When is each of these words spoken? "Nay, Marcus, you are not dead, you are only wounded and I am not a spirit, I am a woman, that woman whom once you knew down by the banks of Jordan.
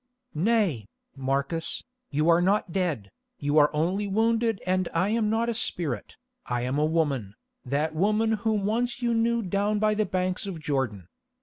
"Nay, 0.33 0.87
Marcus, 1.15 1.83
you 2.09 2.27
are 2.27 2.41
not 2.41 2.71
dead, 2.71 3.11
you 3.37 3.59
are 3.59 3.69
only 3.71 4.07
wounded 4.07 4.59
and 4.65 4.89
I 4.95 5.09
am 5.09 5.29
not 5.29 5.47
a 5.47 5.53
spirit, 5.53 6.17
I 6.47 6.61
am 6.63 6.79
a 6.79 6.85
woman, 6.85 7.35
that 7.65 7.93
woman 7.93 8.31
whom 8.41 8.65
once 8.65 9.03
you 9.03 9.13
knew 9.13 9.43
down 9.43 9.77
by 9.77 9.93
the 9.93 10.07
banks 10.07 10.47
of 10.47 10.59
Jordan. 10.59 11.05